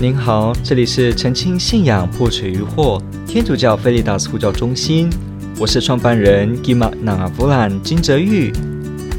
[0.00, 5.10] 您好，这里是澄清信仰破除疑惑天主教菲利达斯呼叫中心，
[5.58, 8.52] 我是创办人 Gima n a v u l a n 金泽玉。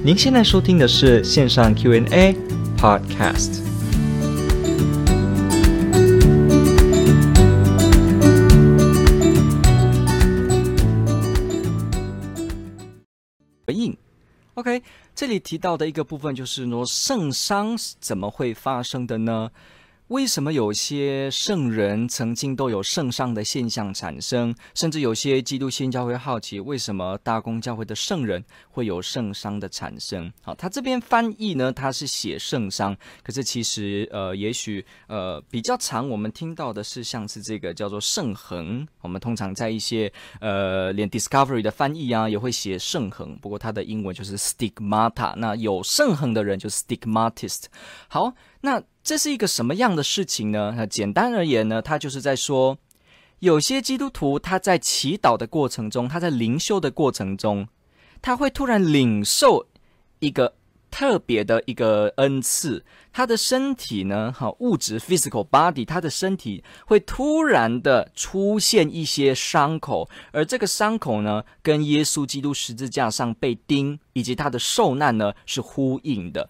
[0.05, 2.33] 您现在收听的是线上 Q&A
[2.77, 3.61] Podcast。
[13.67, 13.97] 回应
[14.53, 14.81] ，OK，
[15.13, 19.49] 这里提到的一个部分就是说圣伤怎么会发生的呢？
[20.09, 24.55] 为什么有些圣人曾经都有圣伤的现象产生？
[24.73, 30.33] 甚至有些基督新教会好奇，为什么大公教会的圣人会有圣伤的产生？
[30.41, 38.87] 好，他这边翻译呢，他是写圣伤，可是其实呃，也许呃比较常我们听到的是像是这个叫做圣横。
[39.01, 45.35] 我们通常在一些呃连 Discovery 的翻译啊，也会写圣横，不过它的英文就是 Stigmata。
[45.35, 47.65] 那有圣横的人就 Stigmatist。
[48.07, 48.83] 好，那。
[49.01, 50.75] 这是一个什么样的事情呢？
[50.77, 52.77] 那简单而言呢，他就是在说，
[53.39, 57.67] 有些基督徒他在祈祷的过程中，他在灵修的过程中，
[58.21, 59.65] 他会突然领受
[60.19, 60.53] 一个
[60.91, 76.47] 特别的一个恩赐，他的身体呢，哈，物质 physical body，他的身体会突然的出现一些伤口，而这个伤口呢，跟耶稣基督十字架上被钉以及他的受难呢是呼应的。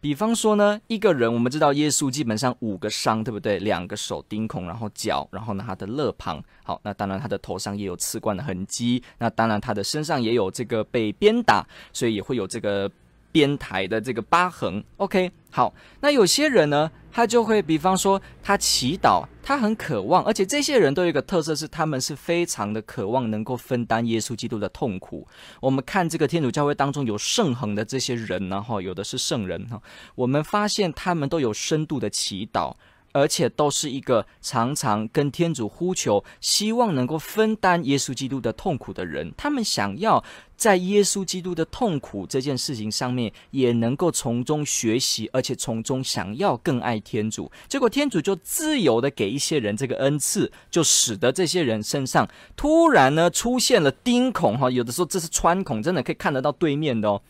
[0.00, 3.58] 比方说呢，一个人我们知道耶稣基本上五个伤，对不对？
[3.58, 12.90] 两个手钉孔，然后脚，然后呢他的肋旁，好，那当然他的头上也有刺冠的痕迹，那当然他的身上也有这个被鞭打，所以也会有这个。
[13.36, 15.74] 边台的这个疤痕，OK，好。
[16.00, 25.28] 那有些人呢，他就会，比方说，他祈祷，他很渴望，而且这些人都有一个特色，是他们是非常的渴望能够分担耶稣基督的痛苦。
[25.60, 29.82] 我们看这个天主教会当中有圣恒的这些人，然后有的是圣人哈，
[30.14, 32.72] 我们发现他们都有深度的祈祷。
[33.12, 39.32] 而且都是一个常常跟天主呼求，希望能够分担耶稣基督的痛苦的人。
[39.38, 40.22] 他们想要
[40.56, 47.50] 在耶稣基督的痛苦这件事情上面，也能够从中学习，而且从中想要更爱天主。
[47.68, 57.20] 结果天主就自由的给一些人这个恩赐，就使得这些人身上突然呢出现了钉孔哈，有的时候这是穿孔，真的可以看得到对面的哦。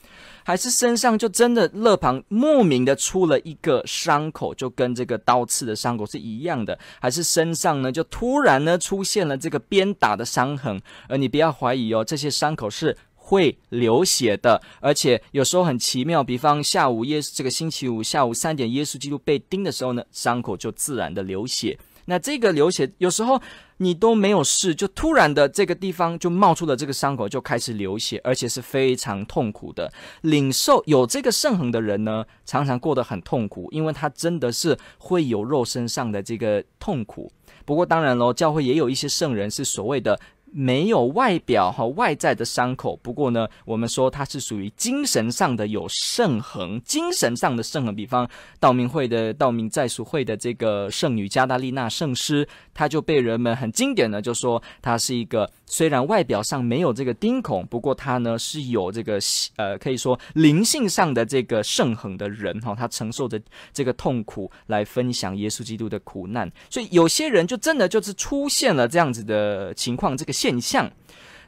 [0.45, 6.79] 还是身上就真的肋旁莫名的出了一个伤口，就跟这个刀刺的伤口是一样的。
[7.01, 21.77] 还是身上呢就突然呢出现了这个鞭打的伤痕，而你不要怀疑哦，这些伤口是会流血的，而且有时候很奇妙，比方下午耶这个星期五下午三点，耶稣基督被钉的时候呢，伤口就自然的流血。
[22.05, 23.43] 那这个流血有时候
[23.79, 29.93] 你都没有事，就突然的这个地方就冒出了这个伤口，就开始流血，而且是非常痛苦的。
[30.21, 37.33] 领受有这个圣痕的人呢，常常过得很痛苦，因为他真的是会有肉身上的这个痛苦。
[37.65, 40.17] 不过当然喽，教会也有一些圣人是所谓的。
[40.53, 47.95] 没有外表和外在的伤口，不过呢，我们说它是属于精神上的有圣痕，精神上的圣痕。
[47.95, 48.29] 比方
[48.61, 59.19] 道明会的道明在俗会的这个圣女加大利纳圣师，她就被人们很经典的就说她是一个虽然外表上没有这个钉孔，不过她呢是有这个
[59.57, 63.41] 呃可以说灵性上的这个圣痕的人哈，她承受着
[63.73, 70.36] 这个痛苦来分享耶稣基督的苦难，所以有些人就真的就是出现了这样子的情况，这个。
[70.37, 70.93] 现象，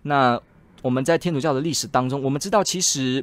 [0.03, 0.41] 那
[0.81, 3.23] 我们在天主教的历史当中，我们知道其实，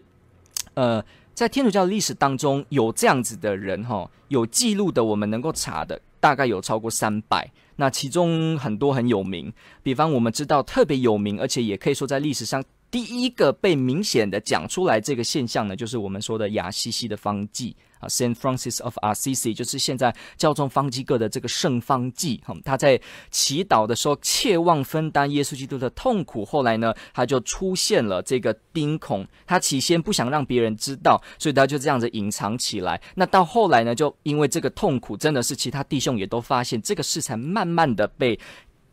[0.76, 1.04] 呃，
[1.34, 7.50] 在天主教的历史当中有这样子的人哈，有记录的，我们能够查的大概有超过三百。
[7.78, 17.76] 那其中很多很有名，比方我们知道特别有名，而且也可以说在历史上第一个被明显的讲出来这个现象呢，就是我们说的亚西西的方济。
[18.06, 23.00] 啊，Saint Francis of Assisi 就是现在教宗方济各的这个圣方济，哈，他在
[23.32, 33.02] 祈祷的时候切望分担耶稣基督的痛苦，后来呢，他就出现了这个钉孔，他起先不想让别人知道，所以他就这样子隐藏起来。
[33.16, 38.40] 那到后来呢，就因为这个痛苦真的是其他弟兄也都发现，这个事才慢慢的被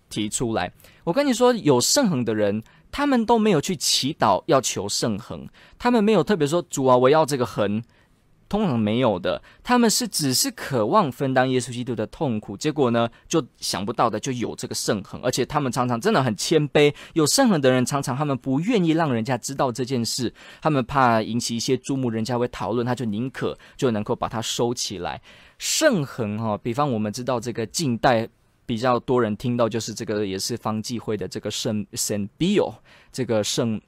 [0.08, 0.72] 提出来。
[1.04, 5.48] 我跟你说，有圣横的人，他们都没有去祈祷要求圣横，
[5.78, 7.82] 他们没有特别说主啊，我要这个横。
[8.52, 16.94] 通常没有的，他们是只是渴望分担耶稣基督的痛苦，结果呢，就想不到的就有这个圣痕，而且他们常常真的很谦卑。
[17.14, 25.22] 有圣痕的人，常常他们不愿意让人家知道这件事，他们怕引起一些注目，人家会讨论，他就宁可就能够把它收起来。
[25.56, 28.28] 圣痕哈，比方我们知道这个近代
[28.66, 32.70] 比较多人听到，就是这个也是方济会的这个圣圣比欧，
[33.10, 33.80] 这个圣。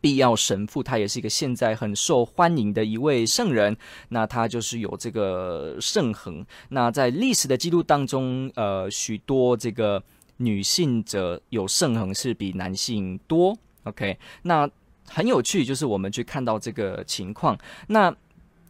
[0.00, 3.76] 必要神父，他也是一个现在很受欢迎的一位圣人。
[4.08, 6.44] 那他就是有这个圣痕。
[6.70, 10.02] 那在历史的记录当中，呃，许多这个
[10.38, 13.56] 女性者有圣痕是比男性多。
[13.84, 14.68] OK，那
[15.08, 17.58] 很有趣，就是我们去看到这个情况。
[17.88, 18.14] 那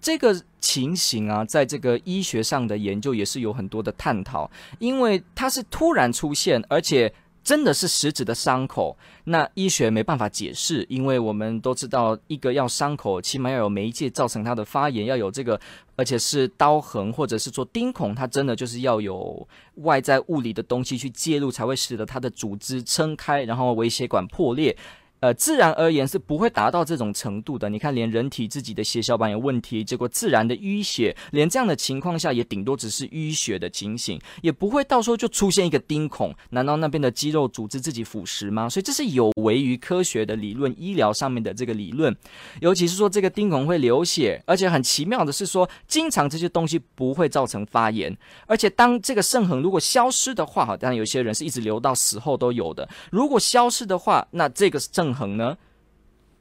[0.01, 7.13] 这个情形啊，在这个医学上的研究也是有很多的探讨，因为它是突然出现，而且。
[7.51, 15.61] 真的是食指的伤口，那医学没办法解释，因为我们都知道，一个要伤口，起码要有媒介造成它的发炎，要有这个，
[15.97, 19.49] 而且是刀痕或者是做钉孔，它真的就是要有
[19.79, 24.77] 外在物理的东西去介入，才会使得它的组织撑开，然后微血管破裂。
[25.21, 27.69] 呃，自然而言是不会达到这种程度的。
[27.69, 36.35] 你看，连人体自己的血小板有问题，结果自然的淤血，连这样的情况下也顶多只是淤血的情形，也不会到时候就出现一个钉孔。
[36.51, 38.69] 难道那边的肌肉组织自己腐蚀吗？
[38.69, 42.17] 所以这是有违于科学的理论，医疗上面的这个理论。
[42.61, 52.89] 尤其是说这个钉孔会流血，而且很奇妙的是说，经常这些东西不会造成发炎，而且当这个圣痕如果消失的话，哈，当然有些人是一直流到死后都有的。
[53.11, 55.57] 如果消失的话，那这个圣横呢，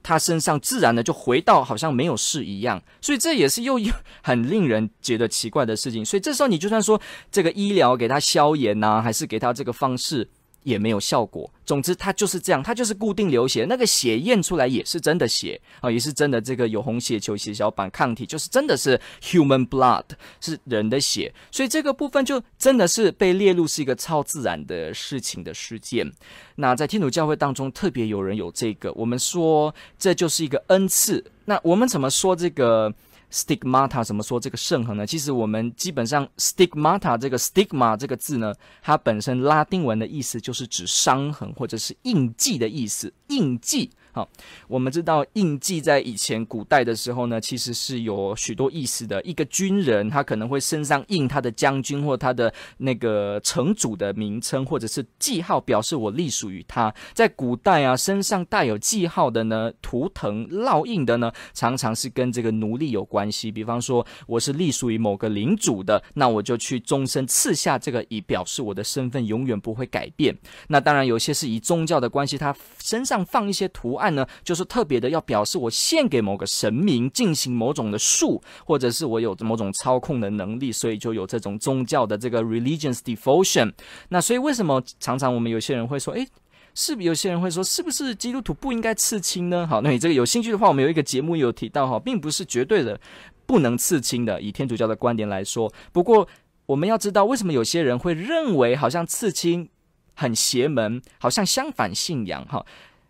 [0.04, 3.92] 他身上自然的就回到好像没有事一样，所以这也是又又
[4.24, 6.06] 很令人觉得奇怪的事情。
[6.06, 7.02] 所以这时候你就算说
[7.32, 10.30] 这个医疗给他消炎呐、还是给他这个方式。
[10.64, 11.50] 也没有效果。
[11.66, 13.66] 总之，它就是这样，它就是固定流血。
[13.70, 16.42] 那个血验出来也是真的血啊，也是真的。
[16.42, 20.04] 这个有红血球、血小板抗体，就是真的是 human blood，
[20.42, 21.32] 是人的血。
[21.52, 26.12] 所以这个部分就真的是被列入是一个超自然的事情的事件。
[26.56, 31.24] 那在天主教会当中，特别有人有这个，我们说这就是一个恩赐。
[31.46, 32.94] 那我们怎么说这个
[33.32, 35.06] ？Stigmata 怎么说这个圣痕呢？
[35.06, 43.92] 其实我们基本上 Stigmata 这个 Stigma 这个字呢，它本身拉丁文的意思就是指伤痕或者是印记的意思，印记。
[44.12, 44.28] 好，
[44.68, 49.22] 我们知道印记在以前古代的时候呢，其实是有许多意思的。
[49.22, 56.94] 一个军人他可能会身上印他的将军或他的那个城主的名称或者是记号，表示我隶属于他。
[57.14, 63.52] 在古代啊，身上带有记号的呢，图腾烙印的呢，常常是跟这个奴隶有关系。
[63.52, 70.36] 比方说，我是隶属于某个领主的，那我就去终身刺下这个，以表示我的身份永远不会改变。
[70.70, 83.72] 那当然，有些是以宗教的关系，他身上放一些图案呢，就是特别的要表示我献给某个神明进行某种的术，或者是我有某种操控的能力，所以就有这种宗教的这个 religious devotion。
[84.10, 86.28] 那所以为什么常常我们有些人会说，诶，
[86.74, 89.68] 是不是有些人会说，是不是基督徒不应该刺青呢？
[89.68, 93.00] 好，那你这个有兴趣的话，我们有一个节目有提到哈，并不是绝对的
[93.46, 95.72] 不能刺青的，以天主教的观点来说。
[95.92, 96.28] 不过
[96.66, 99.70] 我们要知道，为什么有些人会认为好像刺青
[100.16, 102.66] 很邪门，好像相反信仰哈？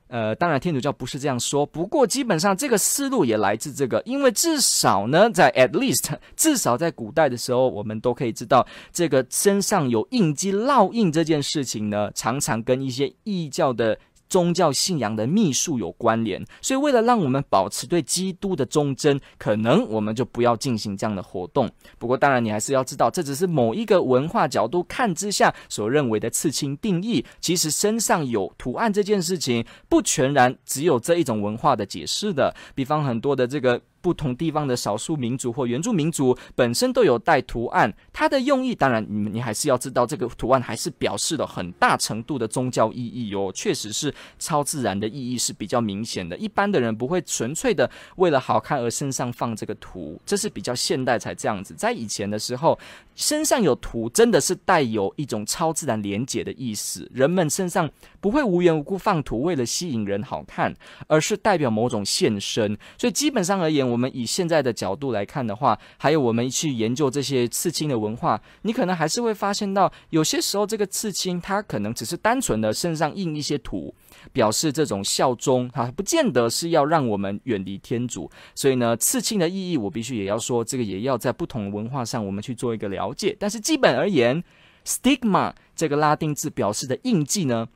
[0.10, 13.98] 呃，当然天主教不是这样说，不过基本上这个思路也来自这个，因为至少呢，在 at least 至少在古代的时候，我们都可以知道这个身上有印记烙印这件事情呢，常常跟一些异教的。
[14.30, 21.70] 宗教信仰的秘术有关联，所以为了让我们保持对基督的忠贞，可能我们就不要进行这样的活动。
[21.98, 27.26] 不过，当然你还是要知道，这只是某一个文化角度看之下所认为的刺青定义。
[27.42, 32.56] 其实身上有图案这件事情，不全然只有这一种文化的解释的。
[32.76, 33.82] 比方很多的这个。
[34.02, 46.38] 不同地方的少数民族或原住民族本身都有带图案，它的用意当然你你还是要知道，这个图案还是表示了很大程度的宗教意义哦，确实是超自然的意义是比较明显的。
[46.38, 51.74] 一般的人不会纯粹的为了好看而身上放这个图，这是比较现代才这样子。
[51.74, 52.78] 在以前的时候，
[53.16, 57.90] 身上有图真的是带有一种超自然连结的意思，人们身上
[58.22, 60.74] 不会无缘无故放图为了吸引人好看，
[61.08, 62.78] 而是代表某种献身。
[62.98, 73.94] 所以基本上而言，我们以现在的角度来看的话，还有我们去研究这些刺青的文化，你可能还是会发现到，有些时候这个刺青它可能只是单纯的身上印一些图，
[74.32, 78.30] 表示这种效忠，它不见得是要让我们远离天主。
[78.56, 83.36] 所以呢，刺青的意义，我必须也要说，这个也要在不同文化上我们去做一个了解。
[83.40, 84.44] 但是基本而言
[84.86, 87.68] ，stigma 这个拉丁字表示的印记呢，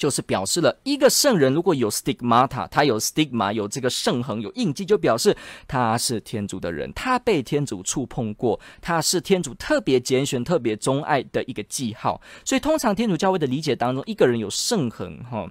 [0.00, 5.36] 就是表示了一个圣人如果有 stigmata，他有 stigma，有这个圣痕，有印记，就表示
[5.68, 12.18] 他是天主的人，他被天主触碰过，他是天主特别拣选、特别钟爱的一个记号。
[12.46, 15.46] 所以，通常天主教会的理解当中，一个人有圣痕，哈，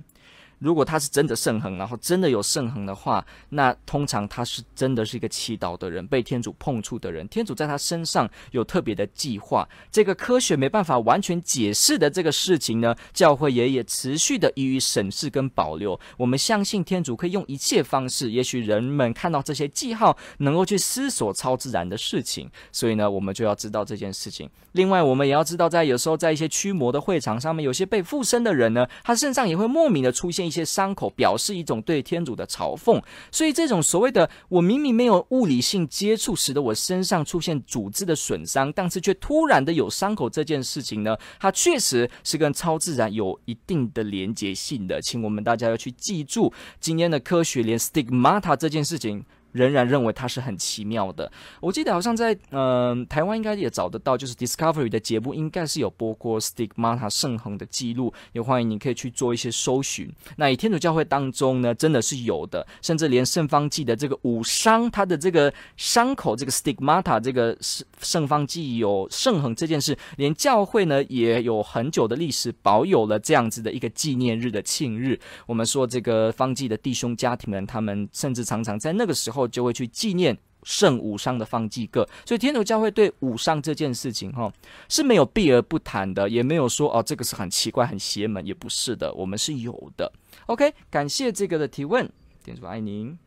[0.59, 7.25] 如果他是真的圣恒，然后真的有圣恒的话，那通常他是真的是一个祈祷的人，被天主碰触的人。
[7.29, 9.67] 天主在他身上有特别的计划。
[9.89, 15.97] 这个科学没办法完全解释的这个事情呢，教会也也持续的予以审视跟保留。
[16.17, 22.51] 我们相信天主可以用一切方式，也许人们看到这些记号，能够去思索超自然的事情。
[22.73, 24.49] 所以呢，我们就要知道这件事情。
[24.73, 30.48] 另外，我们也要知道，在有时候在一些驱魔的会场上面，有些被附身的人呢，他身上也会莫名的出现。
[30.49, 33.01] 一些伤口表示一种对天主的嘲讽，
[33.31, 49.23] 所以这种所谓的我明明没有物理性接触，使得我身上出现组织的损伤，但是却突然的有伤口这件事情呢，它确实是跟超自然有一定的连结性的，请我们大家要去记住今天的科学连 stigmata 这件事情。
[49.51, 51.31] 仍然认为它是很奇妙的。
[51.59, 60.11] 我记得好像在嗯、台湾应该也找得到，就是 Discovery 的节目应该是有播过 Stigmata 圣恒的记录，也欢迎你可以去做一些搜寻。
[60.37, 75.19] 那以天主教会当中呢，真的是有的，甚至连圣方济的这个五伤，它的这个伤口这个 Stigmata 这个圣圣方济有圣恒这件事，连教会呢也有很久的历史，保有了这样子的一个纪念日的庆日。
[75.45, 79.38] 我们说这个方济的弟兄家庭们，他们甚至常常在那个时候。
[79.39, 84.51] 后就会去纪念圣五伤的方济各，所以天主教会对五伤这件事情哈
[84.89, 90.11] 是没有避而不谈的，也没有说哦这个是很奇怪、很邪门，也不是的，我们是有的。
[90.47, 92.09] OK，感谢这个的提问，
[92.43, 93.17] 天主爱您，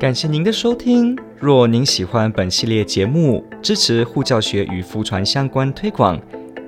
[0.00, 1.16] 感谢您的收听。
[1.40, 6.20] 若您喜欢本系列节目，支持护教学与福传相关推广。